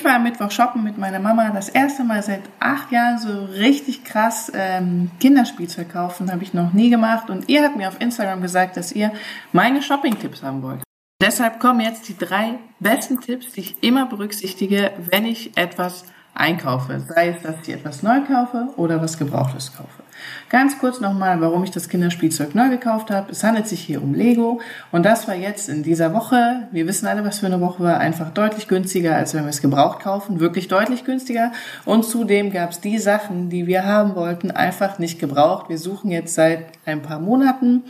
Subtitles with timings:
[0.00, 1.50] Ich war am Mittwoch shoppen mit meiner Mama.
[1.50, 6.32] Das erste Mal seit acht Jahren so richtig krass ähm, Kinderspielzeug kaufen.
[6.32, 7.28] Habe ich noch nie gemacht.
[7.28, 9.12] Und ihr habt mir auf Instagram gesagt, dass ihr
[9.52, 10.82] meine Shopping-Tipps haben wollt.
[11.20, 16.98] Deshalb kommen jetzt die drei besten Tipps, die ich immer berücksichtige, wenn ich etwas einkaufe.
[17.00, 20.02] Sei es, dass ich etwas neu kaufe oder was Gebrauchtes kaufe.
[20.48, 23.30] Ganz kurz nochmal, warum ich das Kinderspielzeug neu gekauft habe.
[23.30, 24.60] Es handelt sich hier um Lego
[24.92, 27.98] und das war jetzt in dieser Woche, wir wissen alle, was für eine Woche war,
[27.98, 30.40] einfach deutlich günstiger, als wenn wir es gebraucht kaufen.
[30.40, 31.52] Wirklich deutlich günstiger.
[31.84, 35.68] Und zudem gab es die Sachen, die wir haben wollten, einfach nicht gebraucht.
[35.68, 37.84] Wir suchen jetzt seit ein paar Monaten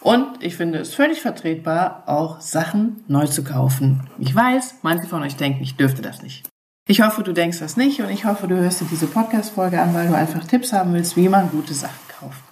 [0.00, 4.02] und ich finde es völlig vertretbar, auch Sachen neu zu kaufen.
[4.18, 6.46] Ich weiß, manche von euch denken, ich dürfte das nicht.
[6.86, 9.94] Ich hoffe, du denkst das nicht und ich hoffe, du hörst dir diese Podcast-Folge an,
[9.94, 12.42] weil du einfach Tipps haben willst, wie man gute Sachen kauft.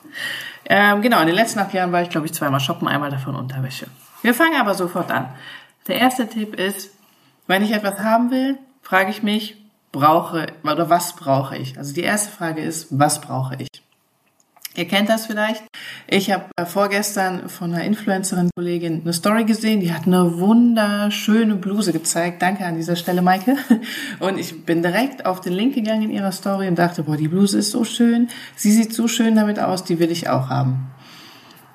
[0.64, 3.34] Ähm, genau, in den letzten acht Jahren war ich, glaube ich, zweimal shoppen, einmal davon
[3.34, 3.88] Unterwäsche.
[4.22, 5.28] Wir fangen aber sofort an.
[5.86, 6.92] Der erste Tipp ist,
[7.46, 11.76] wenn ich etwas haben will, frage ich mich, brauche oder was brauche ich?
[11.76, 13.68] Also die erste Frage ist, was brauche ich?
[14.74, 15.62] Ihr kennt das vielleicht.
[16.08, 21.92] Ich habe äh, vorgestern von einer Influencerin-Kollegin eine Story gesehen, die hat eine wunderschöne Bluse
[21.92, 22.40] gezeigt.
[22.40, 23.56] Danke an dieser Stelle, Maike.
[24.20, 27.28] Und ich bin direkt auf den Link gegangen in ihrer Story und dachte, boah, die
[27.28, 28.28] Bluse ist so schön.
[28.56, 30.90] Sie sieht so schön damit aus, die will ich auch haben.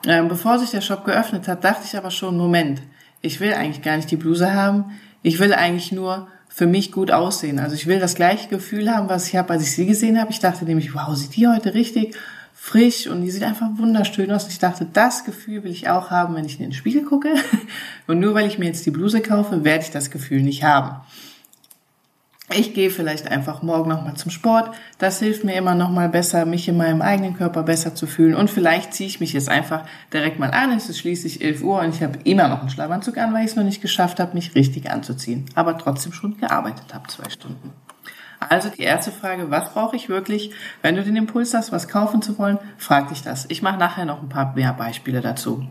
[0.06, 2.82] Ähm, bevor sich der Shop geöffnet hat, dachte ich aber schon, Moment,
[3.22, 4.98] ich will eigentlich gar nicht die Bluse haben.
[5.22, 7.60] Ich will eigentlich nur für mich gut aussehen.
[7.60, 10.32] Also ich will das gleiche Gefühl haben, was ich habe, als ich sie gesehen habe.
[10.32, 12.16] Ich dachte nämlich, wow, sieht die heute richtig
[12.68, 14.50] frisch und die sieht einfach wunderschön aus.
[14.50, 17.34] Ich dachte, das Gefühl will ich auch haben, wenn ich in den Spiegel gucke.
[18.08, 20.98] Und nur weil ich mir jetzt die Bluse kaufe, werde ich das Gefühl nicht haben.
[22.54, 24.72] Ich gehe vielleicht einfach morgen nochmal zum Sport.
[24.98, 28.36] Das hilft mir immer nochmal besser, mich in meinem eigenen Körper besser zu fühlen.
[28.36, 30.72] Und vielleicht ziehe ich mich jetzt einfach direkt mal an.
[30.72, 33.52] Es ist schließlich 11 Uhr und ich habe immer noch einen Schlafanzug an, weil ich
[33.52, 35.46] es noch nicht geschafft habe, mich richtig anzuziehen.
[35.56, 37.72] Aber trotzdem schon gearbeitet habe, zwei Stunden.
[38.40, 40.52] Also die erste Frage, was brauche ich wirklich?
[40.82, 43.46] Wenn du den Impuls hast, was kaufen zu wollen, frag dich das.
[43.50, 45.66] Ich mache nachher noch ein paar mehr Beispiele dazu.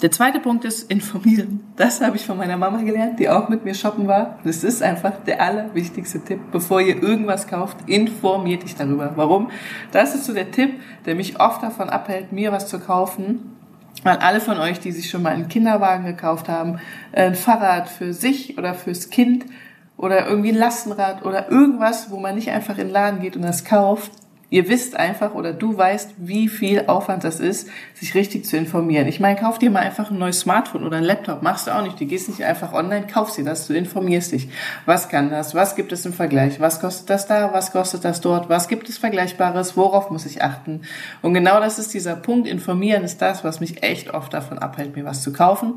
[0.00, 1.64] Der zweite Punkt ist informieren.
[1.74, 4.38] Das habe ich von meiner Mama gelernt, die auch mit mir shoppen war.
[4.44, 6.38] Das ist einfach der allerwichtigste Tipp.
[6.52, 9.12] Bevor ihr irgendwas kauft, informiert dich darüber.
[9.16, 9.50] Warum?
[9.90, 13.56] Das ist so der Tipp, der mich oft davon abhält, mir was zu kaufen.
[14.04, 16.78] Weil alle von euch, die sich schon mal einen Kinderwagen gekauft haben,
[17.12, 19.46] ein Fahrrad für sich oder fürs Kind,
[19.98, 23.42] oder irgendwie ein Lastenrad oder irgendwas, wo man nicht einfach in den Laden geht und
[23.42, 24.12] das kauft.
[24.50, 29.06] Ihr wisst einfach oder du weißt, wie viel Aufwand das ist, sich richtig zu informieren.
[29.06, 31.42] Ich meine, kauf dir mal einfach ein neues Smartphone oder ein Laptop.
[31.42, 32.00] Machst du auch nicht.
[32.00, 33.66] Du gehst nicht einfach online, kaufst dir das.
[33.66, 34.48] Du informierst dich.
[34.86, 35.54] Was kann das?
[35.54, 36.60] Was gibt es im Vergleich?
[36.60, 37.52] Was kostet das da?
[37.52, 38.48] Was kostet das dort?
[38.48, 39.76] Was gibt es Vergleichbares?
[39.76, 40.80] Worauf muss ich achten?
[41.20, 42.48] Und genau das ist dieser Punkt.
[42.48, 45.74] Informieren ist das, was mich echt oft davon abhält, mir was zu kaufen.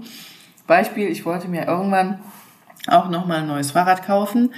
[0.65, 2.19] Beispiel, ich wollte mir irgendwann
[2.87, 4.53] auch nochmal ein neues Fahrrad kaufen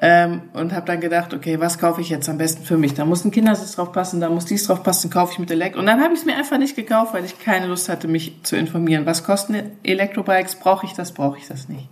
[0.00, 2.94] ähm, und habe dann gedacht, okay, was kaufe ich jetzt am besten für mich?
[2.94, 5.80] Da muss ein Kindersitz drauf passen, da muss dies drauf passen, kaufe ich mit Elektro.
[5.80, 8.42] Und dann habe ich es mir einfach nicht gekauft, weil ich keine Lust hatte, mich
[8.42, 9.06] zu informieren.
[9.06, 10.56] Was kosten Elektrobikes?
[10.56, 11.12] Brauche ich das?
[11.12, 11.88] Brauche ich das nicht?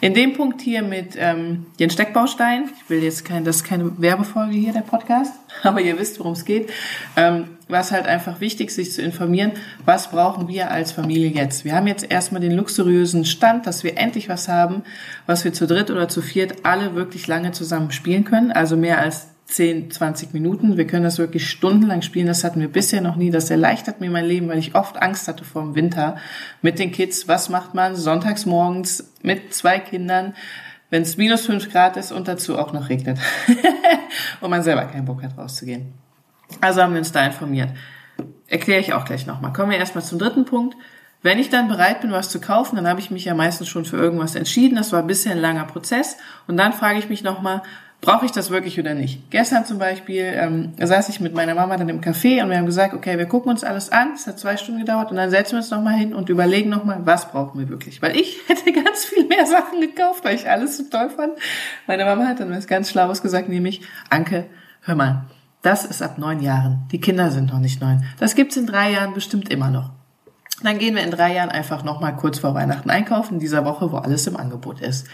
[0.00, 4.00] In dem Punkt hier mit ähm, den Steckbausteinen, ich will jetzt kein, das ist keine
[4.00, 6.70] Werbefolge hier, der Podcast, aber ihr wisst, worum es geht.
[7.16, 9.52] Ähm, war es halt einfach wichtig, sich zu informieren,
[9.84, 11.64] was brauchen wir als Familie jetzt.
[11.64, 14.82] Wir haben jetzt erstmal den luxuriösen Stand, dass wir endlich was haben,
[15.26, 18.98] was wir zu dritt oder zu viert alle wirklich lange zusammen spielen können, also mehr
[18.98, 20.76] als 10, 20 Minuten.
[20.76, 22.26] Wir können das wirklich stundenlang spielen.
[22.26, 23.30] Das hatten wir bisher noch nie.
[23.30, 26.16] Das erleichtert mir mein Leben, weil ich oft Angst hatte vor dem Winter
[26.62, 27.28] mit den Kids.
[27.28, 30.34] Was macht man sonntags morgens mit zwei Kindern,
[30.88, 33.18] wenn es minus fünf Grad ist und dazu auch noch regnet
[34.40, 35.92] und man selber keinen Bock hat rauszugehen?
[36.60, 37.70] Also haben wir uns da informiert.
[38.46, 39.52] Erkläre ich auch gleich nochmal.
[39.52, 40.76] Kommen wir erstmal zum dritten Punkt.
[41.22, 43.84] Wenn ich dann bereit bin, was zu kaufen, dann habe ich mich ja meistens schon
[43.84, 44.76] für irgendwas entschieden.
[44.76, 46.16] Das war bisher ein langer Prozess.
[46.46, 47.62] Und dann frage ich mich nochmal,
[48.00, 49.30] brauche ich das wirklich oder nicht?
[49.30, 52.66] Gestern zum Beispiel ähm, saß ich mit meiner Mama dann im Café und wir haben
[52.66, 54.12] gesagt, okay, wir gucken uns alles an.
[54.14, 57.00] Es hat zwei Stunden gedauert und dann setzen wir uns nochmal hin und überlegen nochmal,
[57.04, 58.00] was brauchen wir wirklich?
[58.00, 61.34] Weil ich hätte ganz viel mehr Sachen gekauft, weil ich alles so toll fand.
[61.86, 64.46] Meine Mama hat dann was ganz Schlaues gesagt, nämlich, Anke,
[64.82, 65.26] hör mal,
[65.60, 66.88] das ist ab neun Jahren.
[66.92, 68.04] Die Kinder sind noch nicht neun.
[68.18, 69.90] Das gibt's in drei Jahren bestimmt immer noch.
[70.62, 73.90] Dann gehen wir in drei Jahren einfach nochmal kurz vor Weihnachten einkaufen, in dieser Woche,
[73.92, 75.06] wo alles im Angebot ist.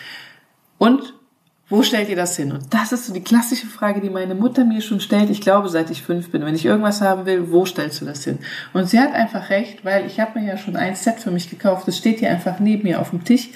[0.78, 1.14] Und
[1.69, 2.52] wo stellt ihr das hin?
[2.52, 5.31] Und das ist so die klassische Frage, die meine Mutter mir schon stellt.
[5.31, 6.44] Ich glaube, seit ich fünf bin.
[6.44, 8.38] Wenn ich irgendwas haben will, wo stellst du das hin?
[8.72, 11.50] Und sie hat einfach recht, weil ich habe mir ja schon ein Set für mich
[11.50, 11.88] gekauft.
[11.88, 13.49] Das steht hier einfach neben mir auf dem Tisch.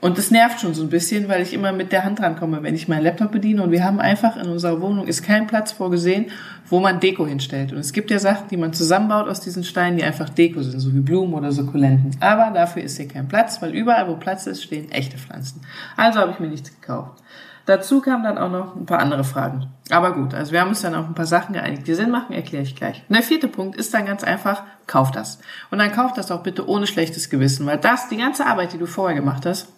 [0.00, 2.74] Und das nervt schon so ein bisschen, weil ich immer mit der Hand rankomme, wenn
[2.74, 3.62] ich meinen Laptop bediene.
[3.62, 6.30] Und wir haben einfach in unserer Wohnung ist kein Platz vorgesehen,
[6.70, 7.72] wo man Deko hinstellt.
[7.72, 10.80] Und es gibt ja Sachen, die man zusammenbaut aus diesen Steinen, die einfach Deko sind,
[10.80, 12.16] so wie Blumen oder Sukkulenten.
[12.20, 15.60] Aber dafür ist hier kein Platz, weil überall, wo Platz ist, stehen echte Pflanzen.
[15.96, 17.22] Also habe ich mir nichts gekauft.
[17.66, 19.66] dazu kamen dann auch noch ein paar andere Fragen.
[19.90, 22.32] Aber gut, also wir haben uns dann auf ein paar Sachen geeinigt, die Sinn machen,
[22.32, 23.02] erkläre ich gleich.
[23.06, 25.40] Und der vierte Punkt ist dann ganz einfach, kauf das.
[25.70, 28.78] Und dann kauf das auch bitte ohne schlechtes Gewissen, weil das, die ganze Arbeit, die
[28.78, 29.68] du vorher gemacht hast,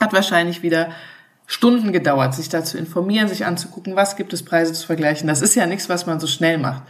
[0.00, 0.90] hat wahrscheinlich wieder
[1.46, 5.26] Stunden gedauert, sich da zu informieren, sich anzugucken, was gibt es Preise zu vergleichen.
[5.28, 6.82] Das ist ja nichts, was man so schnell macht.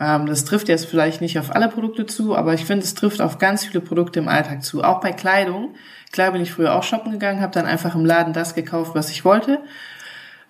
[0.00, 3.20] Ähm, das trifft jetzt vielleicht nicht auf alle Produkte zu, aber ich finde, es trifft
[3.20, 4.82] auf ganz viele Produkte im Alltag zu.
[4.82, 5.74] Auch bei Kleidung.
[6.12, 9.10] Klar bin ich früher auch shoppen gegangen, habe dann einfach im Laden das gekauft, was
[9.10, 9.60] ich wollte.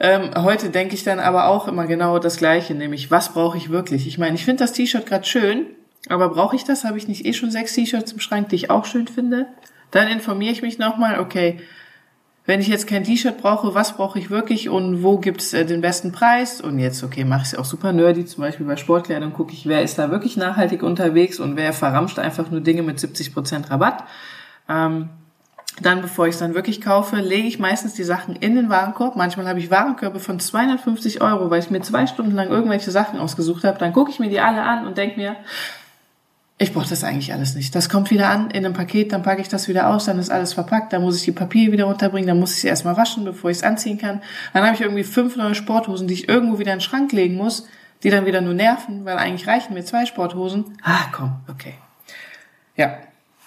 [0.01, 3.71] Ähm, heute denke ich dann aber auch immer genau das Gleiche, nämlich was brauche ich
[3.71, 4.07] wirklich?
[4.07, 5.67] Ich meine, ich finde das T-Shirt gerade schön,
[6.09, 6.85] aber brauche ich das?
[6.85, 9.47] Habe ich nicht eh schon sechs T-Shirts im Schrank, die ich auch schön finde?
[9.91, 11.61] Dann informiere ich mich nochmal, okay,
[12.49, 15.83] wenn ich jetzt kein T-Shirt brauche, was brauche ich wirklich und wo gibt's äh, den
[15.83, 16.63] besten Preis?
[16.63, 19.67] Und jetzt, okay, mache ich es auch super nerdy, zum Beispiel bei Sportkleidung gucke ich,
[19.67, 24.03] wer ist da wirklich nachhaltig unterwegs und wer verramscht einfach nur Dinge mit 70% Rabatt.
[24.67, 25.11] Ähm,
[25.83, 29.15] dann, bevor ich es dann wirklich kaufe, lege ich meistens die Sachen in den Warenkorb.
[29.15, 33.21] Manchmal habe ich Warenkörbe von 250 Euro, weil ich mir zwei Stunden lang irgendwelche Sachen
[33.21, 33.79] ausgesucht habe.
[33.79, 35.37] Dann gucke ich mir die alle an und denke mir,
[36.61, 37.75] ich brauche das eigentlich alles nicht.
[37.75, 40.31] Das kommt wieder an in einem Paket, dann packe ich das wieder aus, dann ist
[40.31, 43.25] alles verpackt, dann muss ich die Papier wieder runterbringen, dann muss ich sie erstmal waschen,
[43.25, 44.21] bevor ich es anziehen kann.
[44.53, 47.37] Dann habe ich irgendwie fünf neue Sporthosen, die ich irgendwo wieder in den Schrank legen
[47.37, 47.69] muss,
[48.03, 50.77] die dann wieder nur nerven, weil eigentlich reichen mir zwei Sporthosen.
[50.83, 51.75] Ah, komm, okay.
[52.77, 52.99] Ja,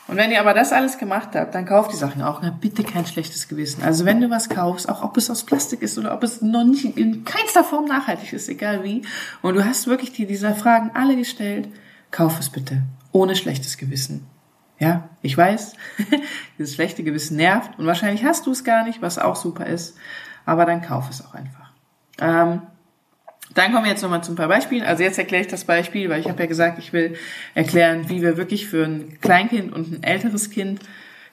[0.07, 2.41] und wenn ihr aber das alles gemacht habt, dann kauft die Sachen auch.
[2.41, 3.83] Na, bitte kein schlechtes Gewissen.
[3.83, 6.65] Also wenn du was kaufst, auch ob es aus Plastik ist oder ob es noch
[6.65, 9.03] nicht in keinster Form nachhaltig ist, egal wie,
[9.41, 11.69] und du hast wirklich die, diese Fragen alle gestellt,
[12.09, 12.81] kauf es bitte.
[13.11, 14.27] Ohne schlechtes Gewissen.
[14.79, 15.75] Ja, ich weiß,
[16.57, 19.95] dieses schlechte Gewissen nervt und wahrscheinlich hast du es gar nicht, was auch super ist,
[20.45, 21.71] aber dann kauf es auch einfach.
[22.19, 22.63] Ähm,
[23.53, 24.83] dann kommen wir jetzt nochmal zu ein paar Beispielen.
[24.83, 27.15] Also jetzt erkläre ich das Beispiel, weil ich habe ja gesagt, ich will
[27.53, 30.79] erklären, wie wir wirklich für ein Kleinkind und ein älteres Kind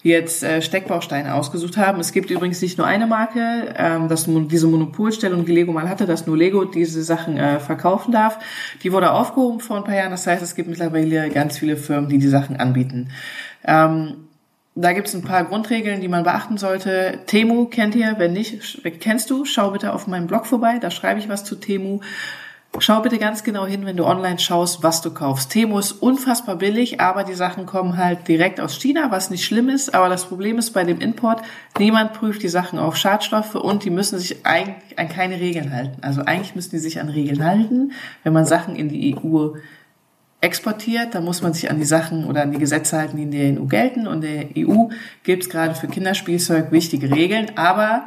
[0.02, 2.00] jetzt äh, Steckbausteine ausgesucht haben.
[2.00, 6.06] Es gibt übrigens nicht nur eine Marke, ähm, dass diese Monopolstellung, die Lego mal hatte,
[6.06, 8.38] dass nur Lego diese Sachen äh, verkaufen darf.
[8.82, 10.10] Die wurde aufgehoben vor ein paar Jahren.
[10.10, 13.10] Das heißt, es gibt mittlerweile ganz viele Firmen, die die Sachen anbieten.
[13.64, 14.28] Ähm,
[14.80, 17.18] da gibt es ein paar Grundregeln, die man beachten sollte.
[17.26, 21.18] Temu kennt ihr, wenn nicht, kennst du, schau bitte auf meinem Blog vorbei, da schreibe
[21.18, 21.98] ich was zu Temu.
[22.80, 25.50] Schau bitte ganz genau hin, wenn du online schaust, was du kaufst.
[25.50, 29.68] Temu ist unfassbar billig, aber die Sachen kommen halt direkt aus China, was nicht schlimm
[29.68, 29.94] ist.
[29.94, 31.42] Aber das Problem ist bei dem Import,
[31.78, 36.02] niemand prüft die Sachen auf Schadstoffe und die müssen sich eigentlich an keine Regeln halten.
[36.02, 37.92] Also eigentlich müssen die sich an Regeln halten,
[38.22, 39.54] wenn man Sachen in die EU
[40.40, 43.30] exportiert, dann muss man sich an die Sachen oder an die Gesetze halten, die in
[43.32, 44.06] der EU gelten.
[44.06, 44.88] Und in der EU
[45.24, 47.50] gibt es gerade für Kinderspielzeug wichtige Regeln.
[47.56, 48.06] Aber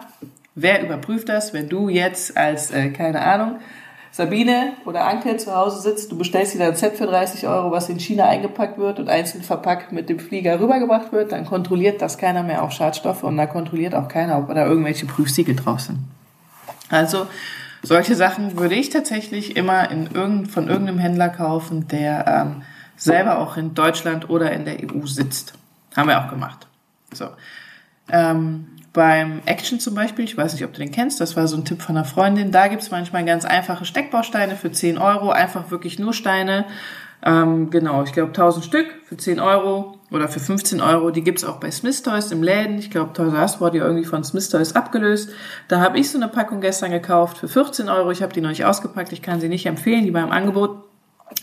[0.55, 3.59] wer überprüft das, wenn du jetzt als, äh, keine Ahnung,
[4.11, 7.87] Sabine oder Anke zu Hause sitzt, du bestellst dir ein Set für 30 Euro, was
[7.87, 12.17] in China eingepackt wird und einzeln verpackt mit dem Flieger rübergebracht wird, dann kontrolliert das
[12.17, 15.99] keiner mehr auf Schadstoffe und da kontrolliert auch keiner, ob da irgendwelche Prüfsiegel drauf sind.
[16.89, 17.27] Also
[17.83, 22.61] solche Sachen würde ich tatsächlich immer in irgend, von irgendeinem Händler kaufen, der ähm,
[22.97, 25.53] selber auch in Deutschland oder in der EU sitzt.
[25.95, 26.67] Haben wir auch gemacht.
[27.13, 27.27] So.
[28.09, 31.55] Ähm, beim Action zum Beispiel, ich weiß nicht, ob du den kennst, das war so
[31.55, 35.71] ein Tipp von einer Freundin, da gibt's manchmal ganz einfache Steckbausteine für 10 Euro, einfach
[35.71, 36.65] wirklich nur Steine.
[37.23, 41.11] Ähm, genau, ich glaube 1000 Stück für 10 Euro oder für 15 Euro.
[41.11, 42.79] Die gibt's auch bei Smith Toys im Läden.
[42.79, 45.29] Ich glaube, Toys R Us wurde ja irgendwie von Smith Toys abgelöst.
[45.67, 48.09] Da habe ich so eine Packung gestern gekauft für 14 Euro.
[48.09, 49.13] Ich habe die noch nicht ausgepackt.
[49.13, 50.90] Ich kann sie nicht empfehlen, die beim Angebot.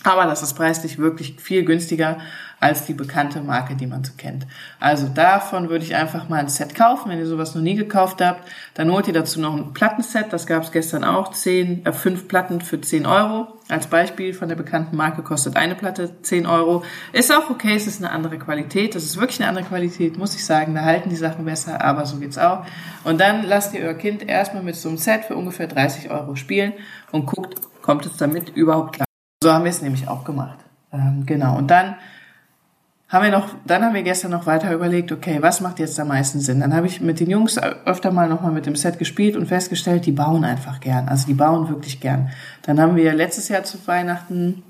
[0.05, 2.19] Aber das ist preislich wirklich viel günstiger
[2.61, 4.47] als die bekannte Marke, die man so kennt.
[4.81, 8.21] Also davon würde ich einfach mal ein Set kaufen, wenn ihr sowas noch nie gekauft
[8.21, 8.49] habt.
[8.75, 12.27] Dann holt ihr dazu noch ein Plattenset, das gab es gestern auch, zehn, äh, fünf
[12.27, 13.47] Platten für 10 Euro.
[13.69, 16.83] Als Beispiel von der bekannten Marke kostet eine Platte 10 Euro.
[17.13, 18.95] Ist auch okay, es ist eine andere Qualität.
[18.95, 20.75] Das ist wirklich eine andere Qualität, muss ich sagen.
[20.75, 22.65] Da halten die Sachen besser, aber so geht's auch.
[23.05, 26.35] Und dann lasst ihr euer Kind erstmal mit so einem Set für ungefähr 30 Euro
[26.35, 26.73] spielen
[27.13, 29.08] und guckt, kommt es damit überhaupt klar.
[29.43, 30.59] So haben wir es nämlich auch gemacht.
[30.93, 31.57] Ähm, genau.
[31.57, 31.95] Und dann
[33.09, 36.09] haben wir noch, dann haben wir gestern noch weiter überlegt, okay, was macht jetzt am
[36.09, 36.61] meisten Sinn?
[36.61, 40.07] Dann habe ich mit den Jungs öfter mal nochmal mit dem Set gespielt und festgestellt,
[40.07, 41.09] die bauen einfach gern.
[41.09, 42.31] Also die bauen wirklich gern.
[42.63, 44.63] Dann haben wir letztes Jahr zu Weihnachten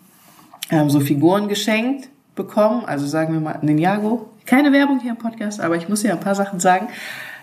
[0.70, 4.30] ähm, so Figuren geschenkt bekommen, also sagen wir mal Ninjago.
[4.44, 6.88] Keine Werbung hier im Podcast, aber ich muss ja ein paar Sachen sagen.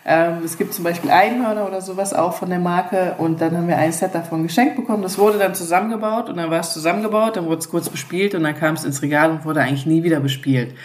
[0.08, 3.68] Ähm, es gibt zum Beispiel Einhörner oder sowas auch von der Marke und dann haben
[3.68, 5.02] wir ein Set davon geschenkt bekommen.
[5.02, 8.44] Das wurde dann zusammengebaut und dann war es zusammengebaut, dann wurde es kurz bespielt und
[8.44, 10.76] dann kam es ins Regal und wurde eigentlich nie wieder bespielt.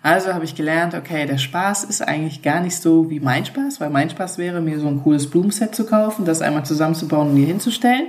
[0.00, 3.80] Also habe ich gelernt, okay, der Spaß ist eigentlich gar nicht so wie mein Spaß,
[3.80, 7.34] weil mein Spaß wäre, mir so ein cooles Blumenset zu kaufen, das einmal zusammenzubauen und
[7.34, 8.06] mir hinzustellen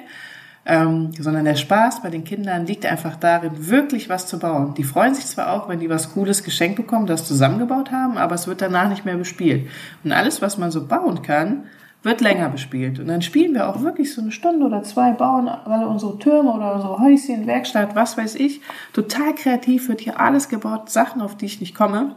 [0.66, 4.74] ähm, sondern der Spaß bei den Kindern liegt einfach darin, wirklich was zu bauen.
[4.76, 8.36] Die freuen sich zwar auch, wenn die was Cooles geschenkt bekommen, das zusammengebaut haben, aber
[8.36, 9.68] es wird danach nicht mehr bespielt.
[10.04, 11.64] Und alles, was man so bauen kann,
[12.04, 13.00] wird länger bespielt.
[13.00, 16.52] Und dann spielen wir auch wirklich so eine Stunde oder zwei, bauen alle unsere Türme
[16.52, 18.62] oder unsere Häuschen, Werkstatt, was weiß ich.
[18.94, 22.16] Total kreativ wird hier alles gebaut, Sachen, auf die ich nicht komme.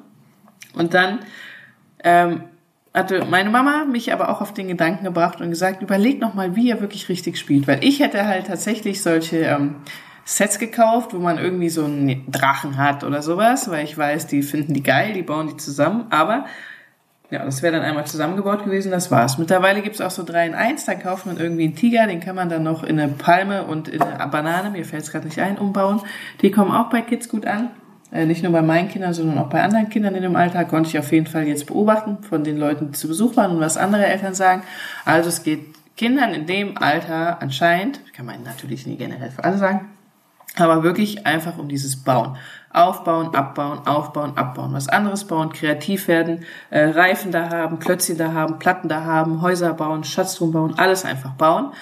[0.75, 1.21] Und dann
[2.05, 2.45] ähm,
[2.95, 6.57] hatte meine Mama mich aber auch auf den Gedanken gebracht und gesagt, überleg noch mal,
[6.57, 7.67] wie ihr wirklich richtig spielt.
[7.67, 9.77] Weil ich hätte halt tatsächlich solche ähm,
[10.25, 14.43] Sets gekauft, wo man irgendwie so einen Drachen hat oder sowas, weil ich weiß, die
[14.43, 16.07] finden die geil, die bauen die zusammen.
[16.11, 16.45] Aber
[17.31, 19.39] ja, das wäre dann einmal zusammengebaut gewesen, das war's.
[19.39, 22.37] Mittlerweile gibt's auch so 3 in 1, dann kauft man irgendwie einen Tiger, den kann
[22.37, 25.57] man dann noch in eine Palme und in eine Banane, mir fällt's gerade nicht ein,
[25.57, 26.03] umbauen.
[26.43, 27.71] Die kommen auch bei Kids gut an.
[28.13, 30.91] Äh, nicht nur bei meinen Kindern, sondern auch bei anderen Kindern in dem Alter, konnte
[30.91, 33.79] ich auf jeden Fall jetzt beobachten von den Leuten, die zu Besuch waren und was
[33.79, 34.63] andere Eltern sagen.
[35.05, 39.57] Also es geht Kindern in dem Alter anscheinend, kann man natürlich nie generell für alle
[39.57, 39.89] sagen,
[40.57, 42.37] aber wirklich einfach um dieses Bauen.
[42.71, 44.73] Aufbauen, abbauen, aufbauen, abbauen.
[44.73, 49.43] Was anderes bauen, kreativ werden, äh, Reifen da haben, Klötzchen da haben, Platten da haben,
[49.43, 51.73] Häuser bauen, Schatztruhen bauen, alles einfach bauen.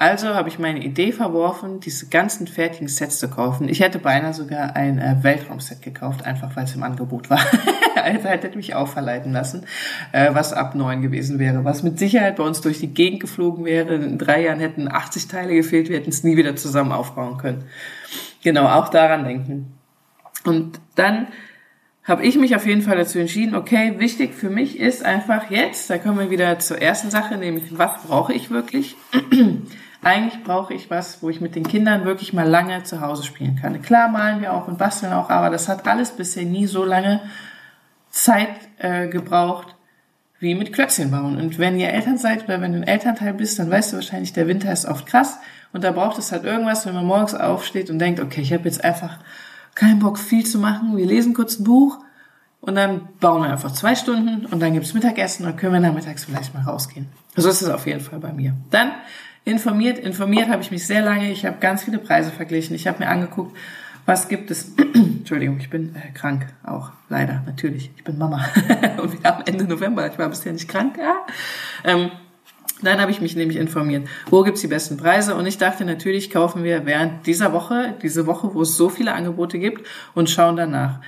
[0.00, 3.68] Also habe ich meine Idee verworfen, diese ganzen fertigen Sets zu kaufen.
[3.68, 7.38] Ich hätte beinahe sogar ein äh, Weltraumset gekauft, einfach weil es im Angebot war.
[8.02, 9.66] also hätte mich auch verleiten lassen,
[10.12, 11.66] äh, was ab neun gewesen wäre.
[11.66, 13.96] Was mit Sicherheit bei uns durch die Gegend geflogen wäre.
[13.96, 17.64] In drei Jahren hätten 80 Teile gefehlt, wir hätten es nie wieder zusammen aufbauen können.
[18.42, 19.74] Genau, auch daran denken.
[20.46, 21.26] Und dann
[22.04, 25.90] habe ich mich auf jeden Fall dazu entschieden, okay, wichtig für mich ist einfach jetzt,
[25.90, 28.96] da kommen wir wieder zur ersten Sache, nämlich was brauche ich wirklich?
[30.02, 33.56] Eigentlich brauche ich was, wo ich mit den Kindern wirklich mal lange zu Hause spielen
[33.60, 33.82] kann.
[33.82, 37.20] Klar malen wir auch und basteln auch, aber das hat alles bisher nie so lange
[38.10, 39.74] Zeit äh, gebraucht
[40.38, 41.36] wie mit Klötzchen bauen.
[41.36, 44.32] Und wenn ihr Eltern seid oder wenn du ein Elternteil bist, dann weißt du wahrscheinlich,
[44.32, 45.38] der Winter ist oft krass
[45.72, 48.64] und da braucht es halt irgendwas, wenn man morgens aufsteht und denkt, okay, ich habe
[48.64, 49.18] jetzt einfach
[49.74, 51.98] keinen Bock viel zu machen, wir lesen kurz ein Buch
[52.62, 56.24] und dann bauen wir einfach zwei Stunden und dann gibt's Mittagessen und können wir nachmittags
[56.24, 57.06] vielleicht mal rausgehen.
[57.36, 58.54] So ist es auf jeden Fall bei mir.
[58.70, 58.92] Dann
[59.44, 61.30] informiert, informiert habe ich mich sehr lange.
[61.30, 62.74] Ich habe ganz viele Preise verglichen.
[62.76, 63.56] Ich habe mir angeguckt,
[64.06, 64.74] was gibt es.
[64.94, 67.90] Entschuldigung, ich bin äh, krank auch, leider, natürlich.
[67.96, 68.44] Ich bin Mama.
[69.02, 70.10] und wir haben Ende November.
[70.10, 70.96] Ich war bisher nicht krank.
[70.98, 71.26] Ja.
[71.84, 72.10] Ähm,
[72.82, 76.30] dann habe ich mich nämlich informiert, wo gibt's die besten Preise und ich dachte natürlich
[76.30, 80.56] kaufen wir während dieser Woche, diese Woche, wo es so viele Angebote gibt und schauen
[80.56, 81.00] danach.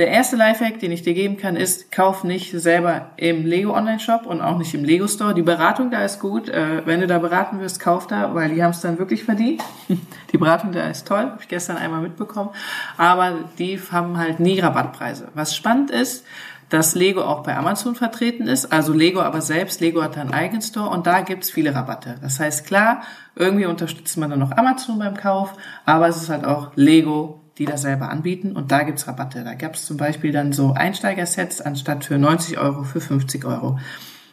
[0.00, 4.00] Der erste Lifehack, den ich dir geben kann, ist, kauf nicht selber im Lego Online
[4.00, 5.34] Shop und auch nicht im Lego Store.
[5.34, 6.48] Die Beratung da ist gut.
[6.48, 9.62] Äh, wenn du da beraten wirst, kauf da, weil die haben es dann wirklich verdient.
[10.32, 12.48] Die Beratung da ist toll, habe ich gestern einmal mitbekommen.
[12.96, 15.28] Aber die haben halt nie Rabattpreise.
[15.34, 16.24] Was spannend ist,
[16.70, 18.72] dass Lego auch bei Amazon vertreten ist.
[18.72, 22.14] Also Lego aber selbst, Lego hat einen eigenen Store und da gibt's viele Rabatte.
[22.22, 23.02] Das heißt, klar,
[23.36, 25.52] irgendwie unterstützt man dann noch Amazon beim Kauf,
[25.84, 29.44] aber es ist halt auch Lego, die das selber anbieten und da gibt's Rabatte.
[29.44, 33.78] Da gab's zum Beispiel dann so Einsteigersets anstatt für 90 Euro für 50 Euro.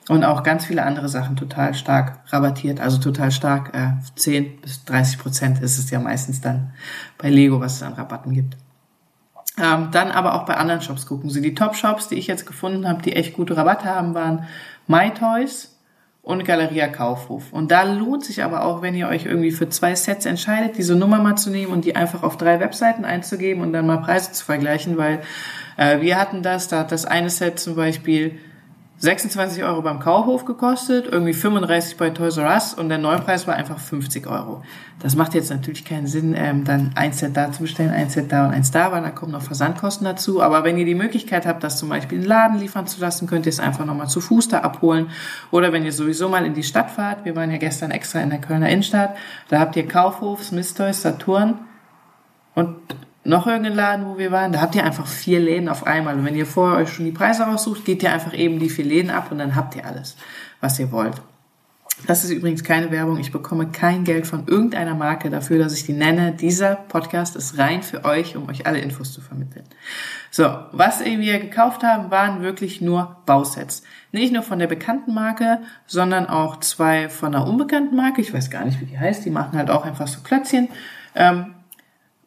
[0.10, 4.86] Und auch ganz viele andere Sachen total stark rabattiert, also total stark, äh, 10 bis
[4.86, 6.72] 30 Prozent ist es ja meistens dann
[7.18, 8.56] bei Lego, was es an Rabatten gibt.
[9.62, 11.42] Ähm, dann aber auch bei anderen Shops gucken Sie.
[11.42, 14.46] Die Top-Shops, die ich jetzt gefunden habe, die echt gute Rabatte haben, waren
[14.88, 15.77] MyToys
[16.28, 17.54] und Galeria Kaufhof.
[17.54, 20.94] Und da lohnt sich aber auch, wenn ihr euch irgendwie für zwei Sets entscheidet, diese
[20.94, 24.34] Nummer mal zu nehmen und die einfach auf drei Webseiten einzugeben und dann mal Preise
[24.34, 25.22] zu vergleichen, weil
[25.78, 28.40] äh, wir hatten das, da hat das eine Set zum Beispiel
[29.00, 33.54] 26 Euro beim Kaufhof gekostet, irgendwie 35 bei Toys R Us und der Neupreis war
[33.54, 34.64] einfach 50 Euro.
[35.00, 38.32] Das macht jetzt natürlich keinen Sinn, ähm, dann ein Set da zu bestellen, ein Set
[38.32, 40.42] da und eins da, weil da kommen noch Versandkosten dazu.
[40.42, 43.28] Aber wenn ihr die Möglichkeit habt, das zum Beispiel in den Laden liefern zu lassen,
[43.28, 45.12] könnt ihr es einfach nochmal zu Fuß da abholen.
[45.52, 48.32] Oder wenn ihr sowieso mal in die Stadt fahrt, wir waren ja gestern extra in
[48.32, 49.16] der Kölner Innenstadt,
[49.50, 51.60] da habt ihr Kaufhof, Smith Toys, Saturn
[52.56, 52.76] und
[53.28, 56.16] noch irgendeinen Laden, wo wir waren, da habt ihr einfach vier Läden auf einmal.
[56.16, 58.86] Und wenn ihr vorher euch schon die Preise raussucht, geht ihr einfach eben die vier
[58.86, 60.16] Läden ab und dann habt ihr alles,
[60.62, 61.22] was ihr wollt.
[62.06, 63.18] Das ist übrigens keine Werbung.
[63.18, 66.32] Ich bekomme kein Geld von irgendeiner Marke dafür, dass ich die nenne.
[66.32, 69.66] Dieser Podcast ist rein für euch, um euch alle Infos zu vermitteln.
[70.30, 73.84] So, was wir gekauft haben, waren wirklich nur Bausets.
[74.12, 78.22] Nicht nur von der bekannten Marke, sondern auch zwei von einer unbekannten Marke.
[78.22, 79.26] Ich weiß gar nicht, wie die heißt.
[79.26, 80.70] Die machen halt auch einfach so Klötzchen.
[81.16, 81.56] Ähm,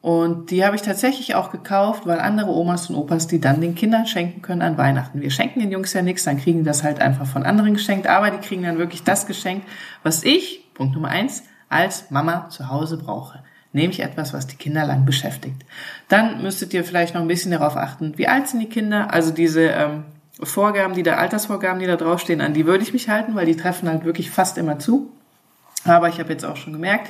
[0.03, 3.75] und die habe ich tatsächlich auch gekauft, weil andere Omas und Opas die dann den
[3.75, 5.21] Kindern schenken können an Weihnachten.
[5.21, 8.07] Wir schenken den Jungs ja nichts, dann kriegen die das halt einfach von anderen geschenkt,
[8.07, 9.69] aber die kriegen dann wirklich das geschenkt,
[10.03, 13.41] was ich, Punkt Nummer eins, als Mama zu Hause brauche.
[13.73, 15.65] Nämlich etwas, was die Kinder lang beschäftigt.
[16.09, 19.31] Dann müsstet ihr vielleicht noch ein bisschen darauf achten, wie alt sind die Kinder, also
[19.31, 20.05] diese ähm,
[20.43, 23.57] Vorgaben, die da, Altersvorgaben, die da draufstehen, an die würde ich mich halten, weil die
[23.57, 25.13] treffen halt wirklich fast immer zu.
[25.85, 27.09] Aber ich habe jetzt auch schon gemerkt,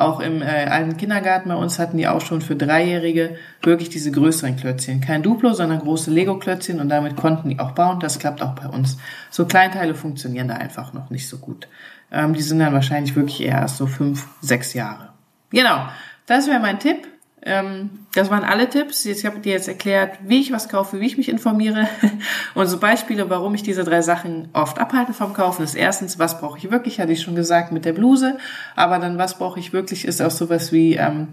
[0.00, 4.10] Auch im äh, alten Kindergarten bei uns hatten die auch schon für Dreijährige wirklich diese
[4.10, 5.02] größeren Klötzchen.
[5.02, 8.00] Kein Duplo, sondern große Lego-Klötzchen und damit konnten die auch bauen.
[8.00, 8.96] Das klappt auch bei uns.
[9.28, 11.68] So Kleinteile funktionieren da einfach noch nicht so gut.
[12.10, 15.10] Ähm, die sind dann wahrscheinlich wirklich eher erst so fünf, sechs Jahre.
[15.50, 15.86] Genau,
[16.24, 17.06] das wäre mein Tipp.
[17.42, 19.04] Ähm, das waren alle Tipps.
[19.04, 21.88] Jetzt habe ich dir jetzt erklärt, wie ich was kaufe, wie ich mich informiere.
[22.54, 26.38] Und so Beispiele, warum ich diese drei Sachen oft abhalte vom Kaufen, ist erstens, was
[26.40, 28.38] brauche ich wirklich, hatte ich schon gesagt mit der Bluse.
[28.76, 31.28] Aber dann, was brauche ich wirklich, ist auch sowas wie ähm,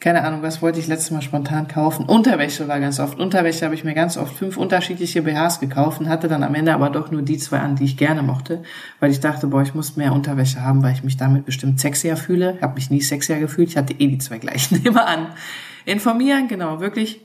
[0.00, 2.04] keine Ahnung, was wollte ich letztes Mal spontan kaufen?
[2.06, 3.18] Unterwäsche war ganz oft.
[3.18, 6.72] Unterwäsche habe ich mir ganz oft fünf unterschiedliche BHs gekauft und hatte dann am Ende
[6.72, 8.62] aber doch nur die zwei an, die ich gerne mochte,
[9.00, 12.16] weil ich dachte, boah, ich muss mehr Unterwäsche haben, weil ich mich damit bestimmt sexier
[12.16, 12.58] fühle.
[12.62, 13.70] Habe mich nie sexier gefühlt.
[13.70, 15.26] Ich hatte eh die zwei gleichen immer an.
[15.84, 17.20] Informieren, genau, wirklich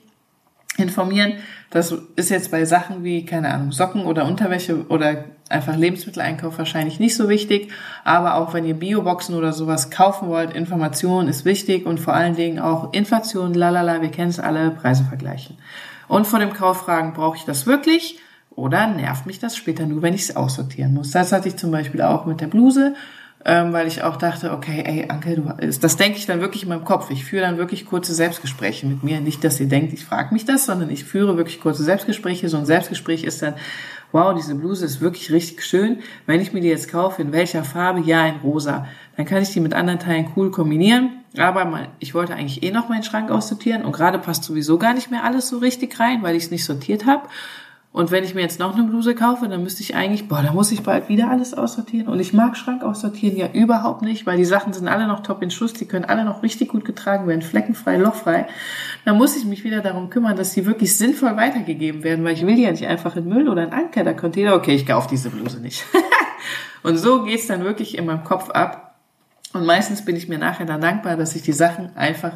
[0.77, 1.33] informieren.
[1.69, 6.99] Das ist jetzt bei Sachen wie, keine Ahnung, Socken oder Unterwäsche oder einfach Lebensmitteleinkauf wahrscheinlich
[6.99, 7.71] nicht so wichtig.
[8.03, 12.35] Aber auch wenn ihr Bioboxen oder sowas kaufen wollt, Information ist wichtig und vor allen
[12.35, 15.57] Dingen auch Inflation, lalala, wir kennen es alle, Preise vergleichen.
[16.07, 18.19] Und vor dem Kauf fragen, brauche ich das wirklich?
[18.55, 21.11] Oder nervt mich das später nur, wenn ich es aussortieren muss?
[21.11, 22.93] Das hatte ich zum Beispiel auch mit der Bluse
[23.45, 26.69] ähm, weil ich auch dachte, okay, ey, Anke, du, das denke ich dann wirklich in
[26.69, 27.09] meinem Kopf.
[27.11, 29.19] Ich führe dann wirklich kurze Selbstgespräche mit mir.
[29.19, 32.47] Nicht, dass ihr denkt, ich frage mich das, sondern ich führe wirklich kurze Selbstgespräche.
[32.47, 33.55] So ein Selbstgespräch ist dann,
[34.13, 35.99] wow, diese Bluse ist wirklich richtig schön.
[36.25, 37.99] Wenn ich mir die jetzt kaufe, in welcher Farbe?
[37.99, 38.87] Ja, in rosa.
[39.17, 41.23] Dann kann ich die mit anderen Teilen cool kombinieren.
[41.37, 45.09] Aber ich wollte eigentlich eh noch meinen Schrank aussortieren und gerade passt sowieso gar nicht
[45.09, 47.27] mehr alles so richtig rein, weil ich es nicht sortiert habe.
[47.93, 50.51] Und wenn ich mir jetzt noch eine Bluse kaufe, dann müsste ich eigentlich, boah, da
[50.51, 52.07] muss ich bald wieder alles aussortieren.
[52.07, 55.43] Und ich mag Schrank aussortieren ja überhaupt nicht, weil die Sachen sind alle noch top
[55.43, 58.47] in Schuss, die können alle noch richtig gut getragen werden, fleckenfrei, lochfrei.
[59.05, 62.47] Da muss ich mich wieder darum kümmern, dass die wirklich sinnvoll weitergegeben werden, weil ich
[62.47, 65.07] will die ja nicht einfach in Müll oder in Anker, da Container, okay, ich kaufe
[65.11, 65.85] diese Bluse nicht.
[66.81, 68.95] und so geht's dann wirklich in meinem Kopf ab.
[69.53, 72.33] Und meistens bin ich mir nachher dann dankbar, dass ich die Sachen einfach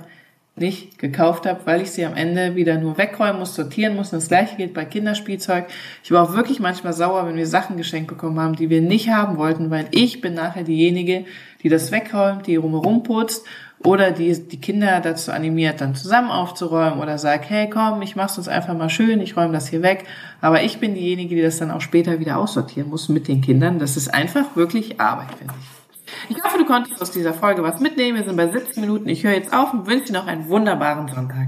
[0.59, 4.11] nicht gekauft habe, weil ich sie am Ende wieder nur wegräumen muss, sortieren muss.
[4.13, 5.65] Und das gleiche gilt bei Kinderspielzeug.
[6.03, 9.09] Ich war auch wirklich manchmal sauer, wenn wir Sachen geschenkt bekommen haben, die wir nicht
[9.09, 11.25] haben wollten, weil ich bin nachher diejenige,
[11.63, 13.45] die das wegräumt, die rumherum putzt
[13.83, 18.37] oder die die Kinder dazu animiert, dann zusammen aufzuräumen oder sagt, hey komm, ich mach's
[18.37, 20.05] uns einfach mal schön, ich räume das hier weg.
[20.41, 23.79] Aber ich bin diejenige, die das dann auch später wieder aussortieren muss mit den Kindern.
[23.79, 25.76] Das ist einfach wirklich Arbeit, finde ich.
[26.29, 28.17] Ich hoffe, du konntest aus dieser Folge was mitnehmen.
[28.17, 29.09] Wir sind bei 17 Minuten.
[29.09, 31.47] Ich höre jetzt auf und wünsche dir noch einen wunderbaren Sonntag.